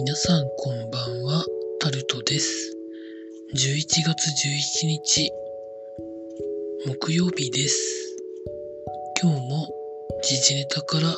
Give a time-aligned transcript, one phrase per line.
[0.00, 1.44] 皆さんこんばんは、
[1.80, 2.72] タルトです。
[3.52, 4.30] 11月
[4.84, 5.32] 11日、
[6.86, 8.16] 木曜日です。
[9.20, 9.68] 今日も
[10.22, 11.12] 時事ネタから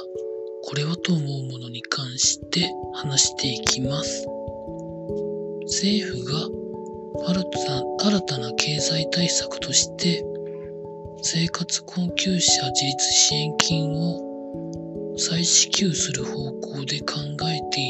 [0.65, 4.27] これはと思うものに関して話していきます。
[5.67, 6.39] 政府が
[7.29, 7.45] 新
[7.99, 10.25] た新たな経済対策として
[11.21, 14.31] 生活困窮者自立支援金を
[15.19, 17.90] 再支給する方向で考えてい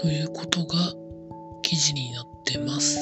[0.00, 0.94] ということが
[1.60, 2.96] 記事になってます。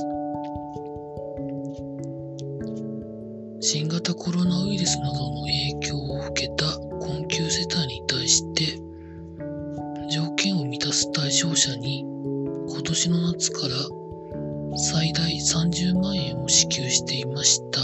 [3.61, 6.65] 新型コロナウイルスなどの影響を受けた
[6.99, 8.81] 困窮世帯に対して
[10.11, 13.75] 条件を満たす対象者に今年の夏から
[14.77, 17.81] 最大30万円を支給していました。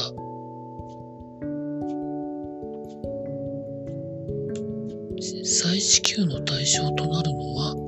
[5.44, 7.83] 再支給の対象となるのは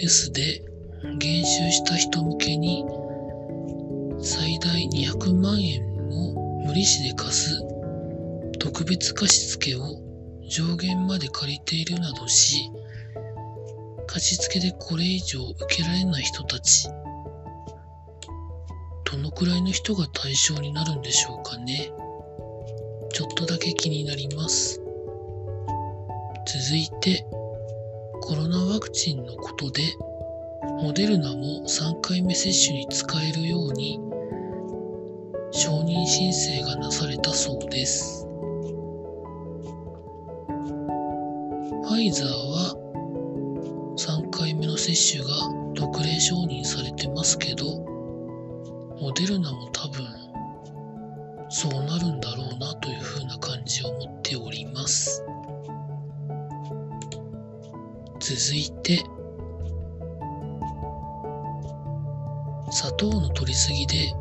[0.00, 0.64] コロナウイルスで
[1.18, 2.86] 減収した人向けに
[4.22, 7.62] 最大200万円を無利子で貸す
[8.58, 9.80] 特別貸付を
[10.48, 12.70] 上限まで借りているなどし
[14.06, 16.88] 貸付でこれ以上受けられない人たち
[19.04, 21.90] どのくらいの人が対象になるんでしょうかね。
[23.12, 24.80] ちょっとだけ気になります。
[26.46, 27.26] 続いて
[28.20, 29.82] コロナワクチンのことで
[30.82, 33.98] モデルナも3回目接種に使えるように
[35.52, 38.26] 承認申請がなされたそうです。
[41.90, 42.76] ファイザーは
[43.98, 45.28] 3回目の接種が
[45.74, 47.80] 特例承認されてますけど
[49.00, 50.06] モデルナも多分
[51.48, 55.24] そうなるんだろうなというふうな感じを持っております。
[58.20, 59.02] 続いて
[62.70, 64.14] 砂糖の摂りすぎで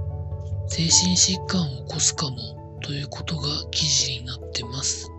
[0.67, 5.11] 精神疾患を起こすかもということが記事になってます。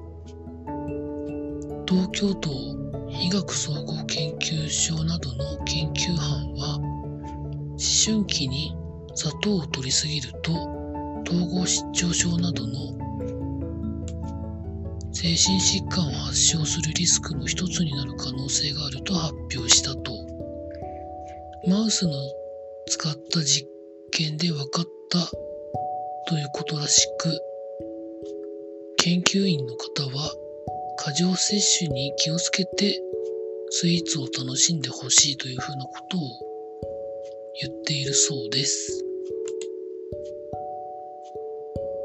[1.86, 2.50] 東京都
[3.10, 8.74] 医学総合研究所などの研究班は思春期に
[9.14, 10.52] 砂糖を摂りすぎると
[11.28, 13.19] 統合失調症などの
[15.22, 20.12] 精神疾患を発症するリスクの一つになる可能性があると発表したと。
[21.68, 22.12] マウスの
[22.86, 23.68] 使った実
[24.12, 25.18] 験で分かった
[26.26, 27.38] ということらしく
[28.96, 30.32] 研究員の方は
[30.96, 32.98] 過剰摂取に気をつけて
[33.68, 36.20] スイーツを楽しんでほしいというふうなことを
[37.60, 39.04] 言っているそうです。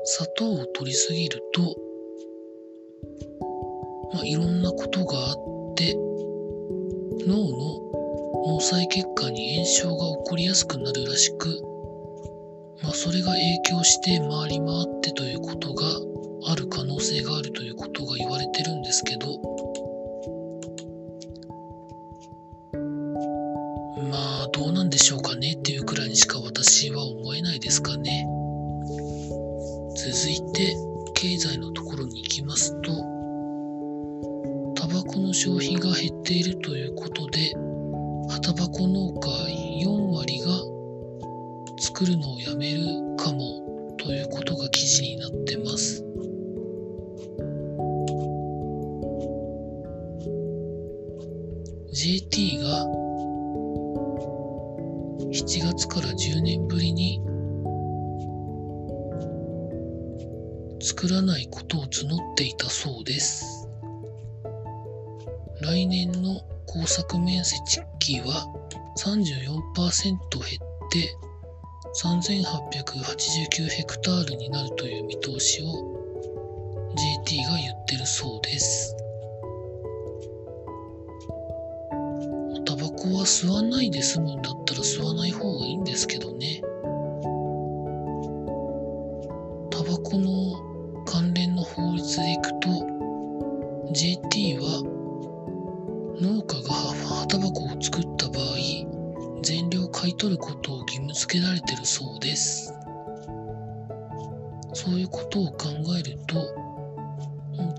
[0.04, 1.85] 砂糖を摂りすぎると
[4.16, 5.36] まあ、いろんなことがあっ
[5.76, 5.94] て
[7.28, 7.86] 脳の
[8.58, 11.62] 毛細血管に炎症が起こりやすくなるらしく、
[12.82, 15.86] まあ、それが影響して回り回ってということが
[16.48, 19.28] ある可能性があるということが言われてるんですけど
[24.10, 28.26] まあどうなんでしょうかねっていうくらいにしか私は思えないですかね。
[35.06, 37.54] タバコの消費が減っているということで、
[38.28, 40.48] 葉タバコ農家4割が
[41.78, 42.84] 作るのをやめる
[43.16, 46.04] かもということが記事になってます。
[51.94, 52.86] JT が
[55.30, 57.22] 7月から10年ぶりに
[60.82, 61.90] 作らないことを募っ
[62.36, 63.65] ていたそうです。
[65.66, 67.82] 来年の耕作面積
[68.20, 68.46] は
[69.00, 71.18] 34%減って
[72.04, 75.66] 3889ヘクタールになるという見通しを
[77.26, 78.96] JT が言ってるそうです。
[82.64, 86.62] タバコは吸わないで済むんだったら吸わない方がいいんですけどね。
[89.72, 92.70] タバコの関連の法律でいくと
[93.94, 94.95] JT は
[96.26, 102.74] 農家が葉タバコを作った場合全量買い取ることを義務付けられてるそうです。
[104.74, 105.70] そういうことを考
[106.00, 106.36] えると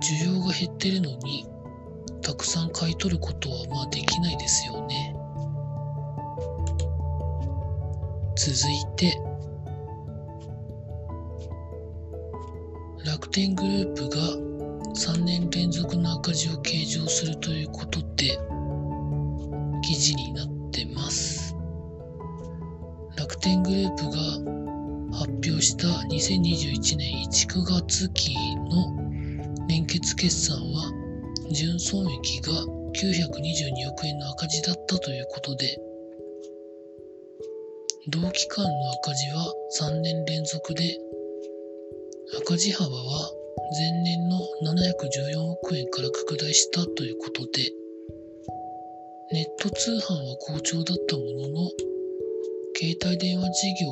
[0.00, 1.48] 需要が減ってるのに
[2.22, 5.16] たくさん買い取ることはまあできないですよね。
[8.36, 9.20] 続いて
[13.04, 14.45] 楽天グループが
[14.96, 18.38] 3年連続の赤字を計上するということで
[19.82, 21.54] 記事になってます。
[23.14, 24.10] 楽天グループが
[25.18, 28.34] 発表した2021年1、9月期
[28.70, 30.90] の連結決算は
[31.52, 32.52] 純損益が
[32.94, 35.78] 922億円の赤字だったということで
[38.08, 38.70] 同期間の
[39.02, 39.52] 赤字は
[39.90, 40.98] 3年連続で
[42.42, 47.72] 赤字幅は前年の714億円から拡大したということで
[49.32, 51.70] ネット通販は好調だったものの
[52.76, 53.90] 携帯電話事業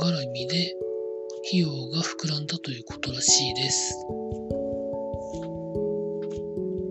[0.00, 0.74] 絡みで
[1.46, 3.94] 費用が膨らんだということらしいです。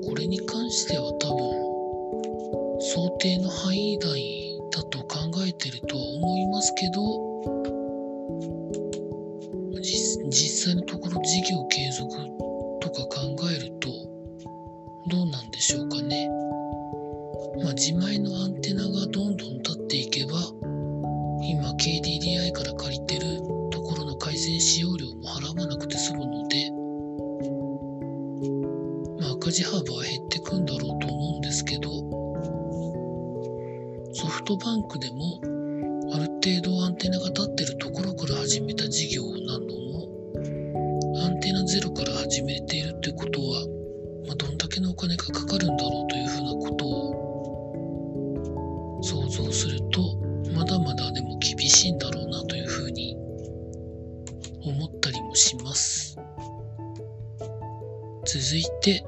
[0.05, 7.36] これに関しては多分想定の範囲内だと考えてるとは思いますけど
[10.39, 12.15] 実際のところ事業継続
[12.79, 13.89] とか考えると
[15.09, 16.29] どうなんでしょうかね。
[17.63, 20.37] まあ、自前のアンテナがどんどん立っていけば
[21.41, 23.41] 今 KDDI から借りてる
[23.71, 26.71] ところの回線使用料も払わなくて済むので、
[29.19, 31.89] まあ、赤字幅は減ってくんだろうと思うんですけど
[34.13, 35.41] ソフトバンクでも
[36.13, 39.76] ある程度アンテナが立ってるところから始めた事業なの
[41.77, 43.67] ゼロから始めているってことは、
[44.25, 50.17] まあ、どんだけのお金がかかるんだろうというふうなことを想像すると
[50.55, 53.15] まだまだでも厳しいんだろうなというふうに
[54.63, 56.17] 思ったりもします。
[58.25, 59.05] 続いて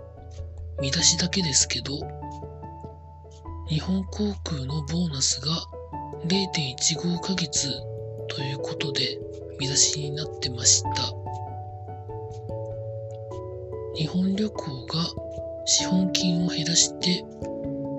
[0.80, 1.98] 見出しだけですけど
[3.68, 5.66] 日本航空のボーナスが
[6.28, 7.68] 0.15ヶ月
[8.28, 9.18] ということで
[9.60, 11.19] 見出しになってました。
[14.00, 15.04] 日本旅行が
[15.66, 17.22] 資本金を減らして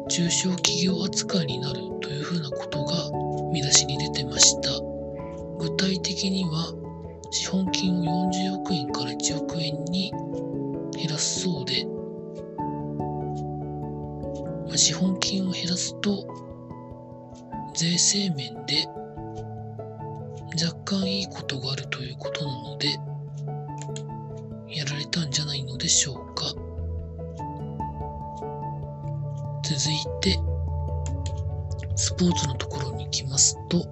[0.08, 2.94] 中小企業扱いになるというふうなことが
[3.52, 4.70] 見出しに出てました。
[5.58, 6.72] 具体的には
[7.30, 10.10] 資本金を40億円から1億円に
[10.96, 11.84] 減らすそうで、
[14.68, 16.26] まあ、資本金を減らすと
[17.74, 18.86] 税制面で
[20.64, 22.88] 若干いいことがあるということなので
[24.70, 26.54] やられたんじゃないのでしょうか
[29.62, 30.38] 続いて
[32.00, 33.86] スポーツのところに行きますと、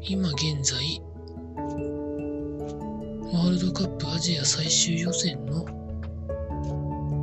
[0.00, 1.02] 今現在、
[3.32, 5.66] ワールドカップアジア最終予選の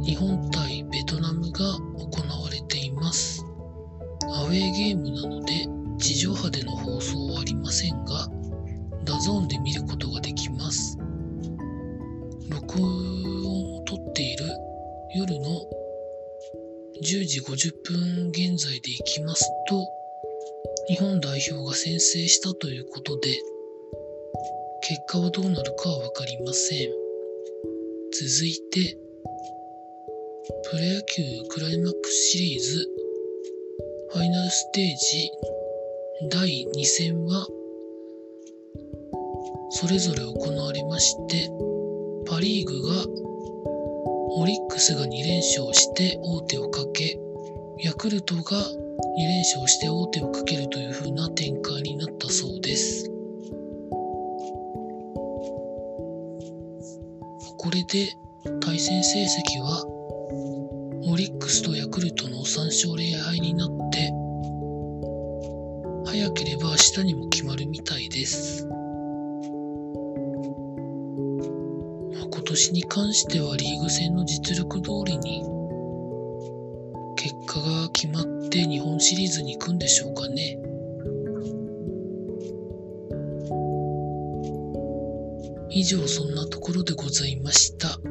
[0.03, 3.43] 日本対ベトナムが行われています。
[4.31, 5.67] アウェーゲームなので
[5.97, 8.27] 地上波での放送はありませんが、
[9.05, 10.38] DAZN で見ることができます。
[12.81, 14.45] を撮っている
[15.15, 15.61] 夜の
[17.01, 19.87] 10時50分現在でいきますと、
[20.87, 23.29] 日本代表が先制したということで、
[24.81, 26.89] 結果はどうなるかはわかりません。
[28.11, 28.97] 続いて、
[30.71, 32.99] プロ野球クライマックスシリーズ
[34.11, 35.31] ファイナルステージ
[36.29, 37.47] 第2戦は
[39.69, 41.47] それぞれ行われまして
[42.29, 42.93] パ・リーグが
[44.31, 47.19] オリックスが2連勝して王手をかけ、
[47.79, 48.43] ヤクルトが2
[49.17, 53.09] 連勝して王手をかけるという風な展開になったそうです。
[57.57, 58.13] これで
[58.61, 59.83] 対戦成績は
[61.11, 64.13] オリックスとヤクルトの3勝0敗になって
[66.05, 68.67] 早ければ明日にも決まるみたいです。
[72.49, 75.43] 年に関してはリーグ戦の実力通りに
[77.15, 80.57] 結果が決まって日本シリーズに行くんでしょうかね。
[85.69, 87.99] 以上そんなところでございました。
[88.03, 88.07] 明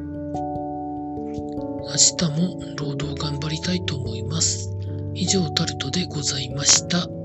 [2.17, 4.69] 日も労働頑張りたいと思います。
[5.15, 7.18] 以上タルトでございました。